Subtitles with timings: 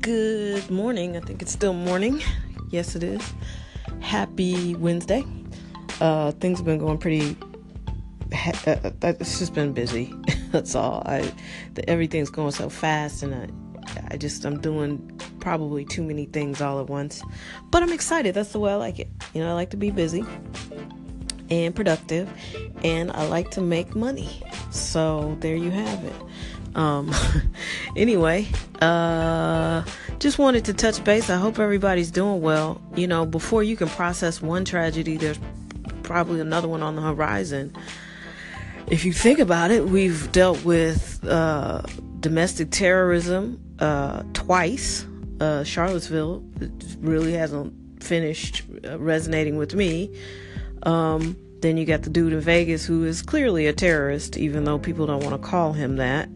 [0.00, 1.14] Good morning.
[1.14, 2.22] I think it's still morning.
[2.70, 3.34] Yes, it is.
[4.00, 5.26] Happy Wednesday.
[6.00, 7.36] Uh, things have been going pretty.
[8.66, 10.14] Uh, uh, it's just been busy.
[10.52, 11.02] That's all.
[11.04, 11.30] I
[11.74, 16.62] the, everything's going so fast, and I, I just I'm doing probably too many things
[16.62, 17.22] all at once.
[17.70, 18.34] But I'm excited.
[18.34, 19.08] That's the way I like it.
[19.34, 20.24] You know, I like to be busy
[21.50, 22.26] and productive,
[22.82, 24.42] and I like to make money.
[24.70, 26.14] So there you have it.
[26.74, 27.12] Um,
[27.96, 28.48] anyway,
[28.80, 29.84] uh,
[30.18, 31.30] just wanted to touch base.
[31.30, 32.80] I hope everybody's doing well.
[32.94, 35.38] You know, before you can process one tragedy, there's
[36.02, 37.74] probably another one on the horizon.
[38.88, 41.82] If you think about it, we've dealt with uh,
[42.20, 45.06] domestic terrorism uh, twice.
[45.40, 46.44] Uh, Charlottesville
[46.98, 50.14] really hasn't finished uh, resonating with me.
[50.82, 54.78] Um, then you got the dude in Vegas who is clearly a terrorist, even though
[54.78, 56.28] people don't want to call him that,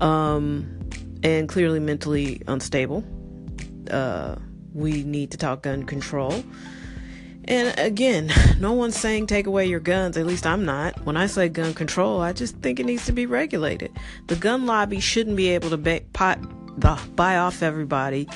[0.00, 0.88] um,
[1.22, 3.04] and clearly mentally unstable.
[3.90, 4.36] Uh,
[4.72, 6.42] we need to talk gun control.
[7.46, 11.04] And again, no one's saying take away your guns, at least I'm not.
[11.04, 13.92] When I say gun control, I just think it needs to be regulated.
[14.28, 16.38] The gun lobby shouldn't be able to pot,
[17.14, 18.28] buy off everybody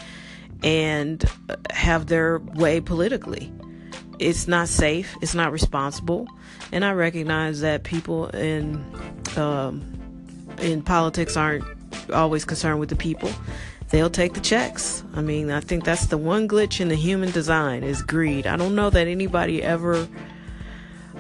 [0.63, 1.25] and
[1.71, 3.53] have their way politically
[4.19, 6.27] it's not safe, it's not responsible,
[6.73, 8.85] and I recognize that people in
[9.37, 9.83] um,
[10.61, 11.65] in politics aren't
[12.13, 13.31] always concerned with the people.
[13.91, 15.03] They'll take the checks.
[15.15, 18.47] I mean, I think that's the one glitch in the human design is greed.
[18.47, 20.07] I don't know that anybody ever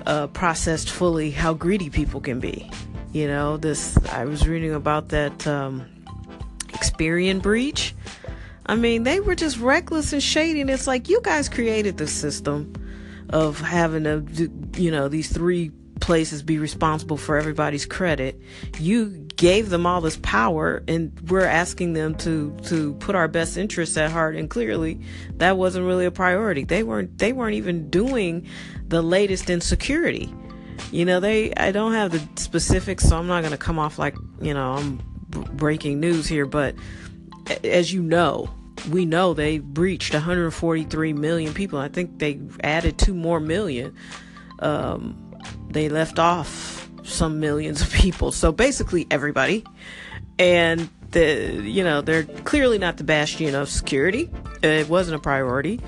[0.07, 2.71] uh, processed fully how greedy people can be.
[3.13, 5.87] You know, this I was reading about that um,
[6.69, 7.95] Experian breach.
[8.67, 10.61] I mean, they were just reckless and shady.
[10.61, 12.73] And it's like you guys created the system
[13.31, 18.41] of having to, you know, these three places be responsible for everybody's credit.
[18.79, 23.57] You gave them all this power and we're asking them to to put our best
[23.57, 25.01] interests at heart and clearly
[25.37, 26.65] that wasn't really a priority.
[26.65, 28.47] They weren't they weren't even doing
[28.87, 30.33] the latest in security.
[30.91, 33.99] You know, they I don't have the specifics so I'm not going to come off
[33.99, 34.97] like, you know, I'm
[35.29, 36.75] breaking news here, but
[37.65, 38.51] as you know,
[38.91, 41.79] we know they breached 143 million people.
[41.79, 43.95] I think they added two more million.
[44.59, 45.35] Um,
[45.69, 48.33] they left off some millions of people.
[48.33, 49.65] So basically everybody.
[50.39, 54.31] And the you know they're clearly not the bastion of security.
[54.63, 55.81] It wasn't a priority.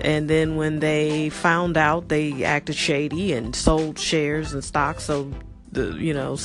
[0.00, 5.04] And then when they found out, they acted shady and sold shares and stocks.
[5.04, 5.32] So
[5.72, 6.36] the you know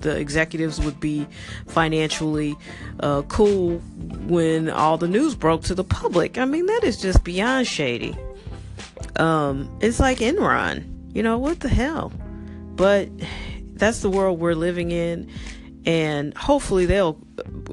[0.00, 1.26] the executives would be
[1.66, 2.56] financially
[3.00, 3.78] uh, cool
[4.26, 6.38] when all the news broke to the public.
[6.38, 8.16] I mean that is just beyond shady.
[9.16, 10.92] Um, it's like Enron.
[11.14, 12.12] You know what the hell?
[12.74, 13.08] But
[13.74, 15.28] that's the world we're living in,
[15.86, 17.16] and hopefully they'll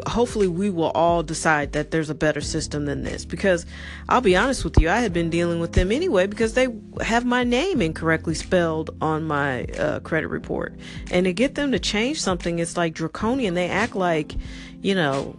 [0.06, 3.25] hopefully we will all decide that there's a better system than this.
[3.25, 3.66] Because
[4.07, 6.68] I'll be honest with you I had been dealing with them anyway because they
[7.02, 10.75] have my name incorrectly spelled on my uh, credit report.
[11.12, 13.56] And to get them to change something it's like draconian.
[13.56, 14.35] They act like
[14.81, 15.35] you know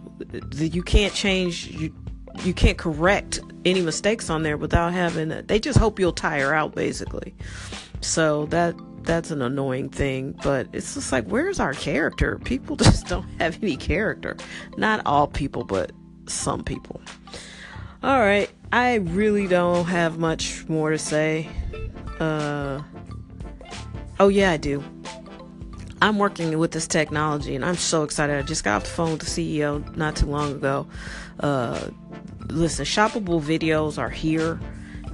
[0.55, 1.93] you can't change you
[2.43, 6.53] you can't correct any mistakes on there without having a, they just hope you'll tire
[6.53, 7.33] out basically.
[8.01, 8.75] So that
[9.05, 12.39] that's an annoying thing, but it's just like, where's our character?
[12.43, 14.37] People just don't have any character.
[14.77, 15.91] Not all people, but
[16.27, 17.01] some people.
[18.03, 21.49] All right, I really don't have much more to say.
[22.19, 22.81] Uh,
[24.19, 24.83] oh, yeah, I do.
[26.01, 28.37] I'm working with this technology and I'm so excited.
[28.37, 30.87] I just got off the phone with the CEO not too long ago.
[31.39, 31.89] Uh,
[32.49, 34.59] listen, shoppable videos are here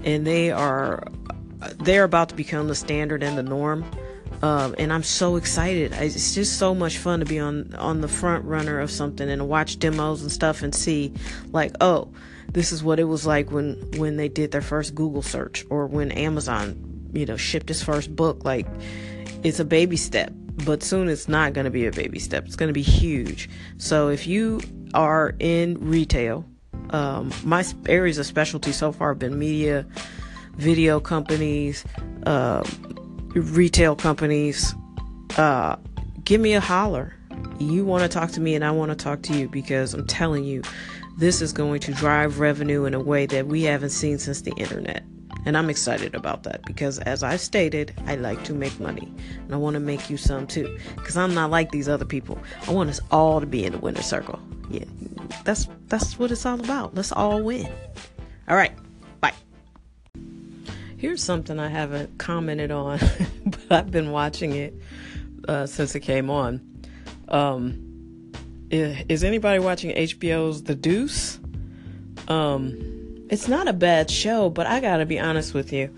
[0.04, 1.04] and they are
[1.80, 3.86] they're about to become the standard and the norm.
[4.42, 5.94] Um, and I'm so excited.
[5.94, 9.48] It's just so much fun to be on on the front runner of something and
[9.48, 11.14] watch demos and stuff and see,
[11.52, 12.12] like, oh,
[12.52, 15.86] this is what it was like when when they did their first Google search or
[15.86, 18.44] when Amazon, you know, shipped its first book.
[18.44, 18.66] Like,
[19.44, 20.34] it's a baby step,
[20.66, 22.46] but soon it's not going to be a baby step.
[22.46, 23.48] It's going to be huge.
[23.78, 24.62] So if you
[24.94, 26.46] are in retail,
[26.90, 29.86] um, my areas of specialty so far have been media
[30.54, 31.84] video companies,
[32.26, 32.64] uh,
[33.34, 34.76] retail companies,
[35.38, 35.76] uh,
[36.24, 37.16] give me a holler.
[37.60, 40.08] You want to talk to me, and I want to talk to you because I'm
[40.08, 40.62] telling you,
[41.18, 44.52] this is going to drive revenue in a way that we haven't seen since the
[44.54, 45.04] internet.
[45.46, 49.12] And I'm excited about that because, as I've stated, I like to make money.
[49.38, 50.78] And I want to make you some too.
[50.96, 52.38] Because I'm not like these other people.
[52.68, 54.40] I want us all to be in the winner circle.
[54.70, 54.86] Yeah,
[55.44, 56.94] that's that's what it's all about.
[56.94, 57.68] Let's all win.
[58.48, 58.74] All right.
[61.02, 63.00] Here's something I haven't commented on,
[63.46, 64.76] but I've been watching it
[65.48, 66.62] uh, since it came on.
[67.28, 68.32] Um,
[68.70, 71.40] is, anybody watching HBO's The Deuce?
[72.28, 75.90] Um, it's not a bad show, but I gotta be honest with you.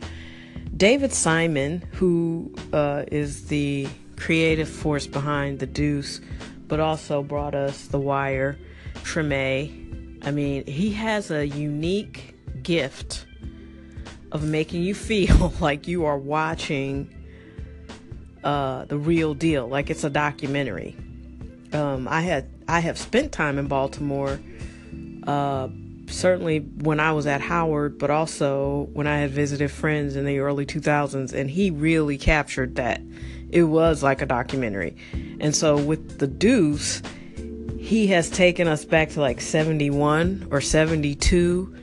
[0.78, 6.22] David Simon, who uh, is the creative force behind The Deuce,
[6.70, 8.58] but also brought us The Wire,
[9.00, 10.26] Treme.
[10.26, 13.26] I mean, he has a unique gift
[14.34, 17.14] of making you feel like you are watching
[18.44, 20.98] uh, the real deal, like it's a documentary.
[21.72, 24.40] Um, I had I have spent time in Baltimore,
[25.26, 25.70] uh,
[26.08, 30.40] certainly when I was at Howard, but also when I had visited friends in the
[30.40, 33.02] early 2000s, and he really captured that.
[33.50, 34.96] It was like a documentary,
[35.40, 37.02] and so with the Deuce,
[37.78, 41.76] he has taken us back to like 71 or 72,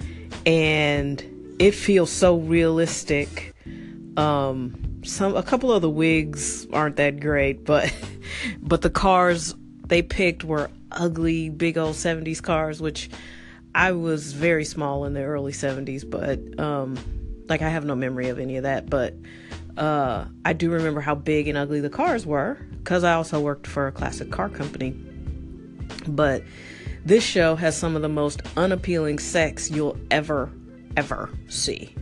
[0.47, 1.30] and
[1.61, 3.55] it feels so realistic.
[4.17, 7.95] Um, some a couple of the wigs aren't that great, but
[8.63, 9.55] but the cars
[9.87, 13.11] they picked were ugly, big old 70s cars, which
[13.75, 16.99] I was very small in the early 70s, but um
[17.49, 19.15] like I have no memory of any of that, but
[19.77, 23.67] uh I do remember how big and ugly the cars were cuz I also worked
[23.67, 24.97] for a classic car company.
[26.09, 26.43] But
[27.05, 30.51] this show has some of the most unappealing sex you'll ever
[30.97, 31.95] ever see.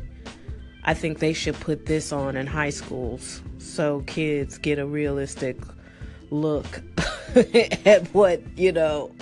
[0.85, 5.59] I think they should put this on in high schools so kids get a realistic
[6.31, 6.83] look
[7.85, 9.13] at what, you know,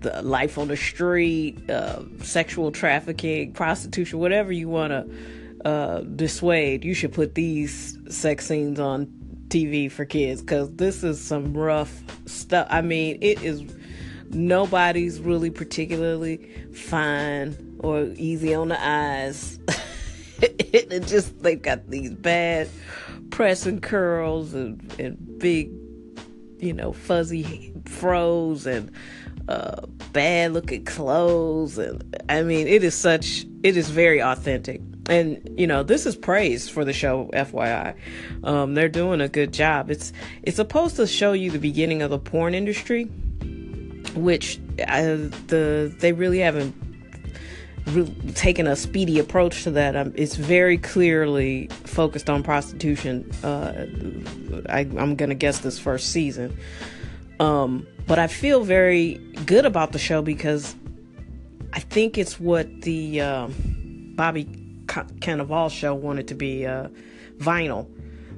[0.00, 6.84] the life on the street, uh, sexual trafficking, prostitution, whatever you want to uh, dissuade,
[6.84, 9.06] you should put these sex scenes on
[9.48, 12.66] TV for kids because this is some rough stuff.
[12.70, 13.62] I mean, it is
[14.30, 16.38] nobody's really particularly
[16.72, 19.58] fine or easy on the eyes.
[20.40, 22.68] it just they've got these bad
[23.30, 25.70] pressing curls and, and big,
[26.58, 28.90] you know, fuzzy froze and
[29.48, 31.78] uh, bad looking clothes.
[31.78, 34.80] And I mean it is such it is very authentic.
[35.08, 37.96] And you know this is praise for the show FYI
[38.44, 39.90] um, they're doing a good job.
[39.90, 40.12] It's
[40.42, 43.08] it's supposed to show you the beginning of the porn industry
[44.14, 45.16] which uh,
[45.46, 46.74] the they really haven't
[48.34, 49.96] taken a speedy approach to that.
[49.96, 53.30] Um, it's very clearly focused on prostitution.
[53.42, 53.86] Uh,
[54.68, 56.56] I, am gonna guess this first season,
[57.38, 59.14] um, but I feel very
[59.46, 60.74] good about the show because
[61.72, 63.48] I think it's what the uh,
[64.14, 64.44] Bobby
[64.86, 66.66] Cannavale show wanted to be.
[66.66, 66.88] Uh,
[67.38, 67.88] Vinyl,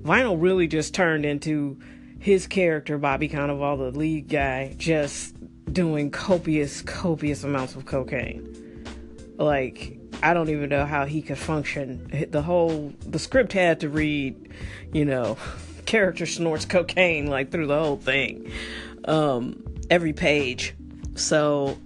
[0.03, 1.77] Vinyl really just turned into
[2.21, 5.35] his character, Bobby Cannavale, the lead guy, just
[5.73, 8.62] doing copious, copious amounts of cocaine
[9.39, 12.29] like I don't even know how he could function.
[12.31, 14.53] The whole the script had to read,
[14.93, 15.37] you know,
[15.87, 18.51] character snorts cocaine like through the whole thing,
[19.05, 20.75] um, every page.
[21.15, 21.77] So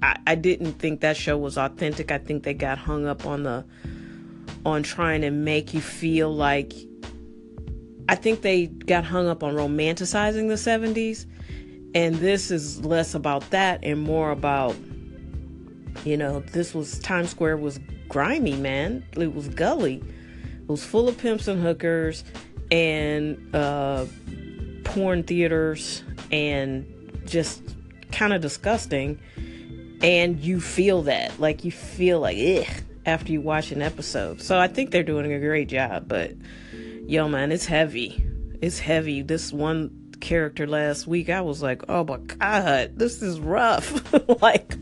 [0.00, 2.10] I, I didn't think that show was authentic.
[2.10, 3.64] I think they got hung up on the
[4.64, 6.72] on trying to make you feel like.
[8.08, 11.24] I think they got hung up on romanticizing the 70s,
[11.94, 14.74] and this is less about that and more about
[16.04, 17.78] you know, this was Times Square was
[18.08, 19.04] grimy, man.
[19.16, 20.02] It was gully.
[20.62, 22.24] It was full of pimps and hookers
[22.70, 24.06] and uh,
[24.84, 26.86] porn theaters and
[27.26, 27.62] just
[28.10, 29.20] kind of disgusting.
[30.02, 34.40] And you feel that, like you feel like ugh after you watch an episode.
[34.40, 36.08] So I think they're doing a great job.
[36.08, 36.32] But
[37.06, 38.24] yo, man, it's heavy.
[38.60, 39.22] It's heavy.
[39.22, 44.12] This one character last week, I was like, oh my god, this is rough.
[44.42, 44.76] like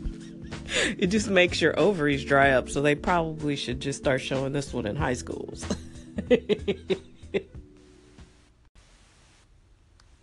[0.97, 2.69] it just makes your ovaries dry up.
[2.69, 5.65] So they probably should just start showing this one in high schools.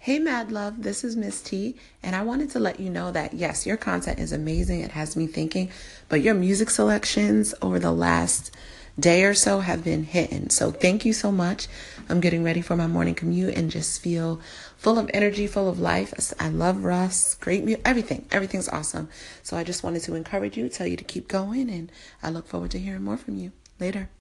[0.09, 3.35] Hey, Mad Love, this is Miss T, and I wanted to let you know that
[3.35, 4.81] yes, your content is amazing.
[4.81, 5.71] It has me thinking,
[6.09, 8.51] but your music selections over the last
[8.99, 10.51] day or so have been hitting.
[10.51, 11.69] So thank you so much.
[12.09, 14.41] I'm getting ready for my morning commute and just feel
[14.77, 16.15] full of energy, full of life.
[16.41, 18.27] I love Russ, great music, everything.
[18.31, 19.09] Everything's awesome.
[19.43, 22.47] So I just wanted to encourage you, tell you to keep going, and I look
[22.47, 24.11] forward to hearing more from you later.